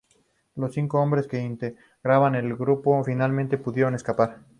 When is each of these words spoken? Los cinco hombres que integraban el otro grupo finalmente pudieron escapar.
Los 0.55 0.73
cinco 0.73 0.99
hombres 0.99 1.27
que 1.27 1.37
integraban 1.39 2.33
el 2.33 2.51
otro 2.51 2.65
grupo 2.65 3.03
finalmente 3.03 3.59
pudieron 3.59 3.93
escapar. 3.93 4.39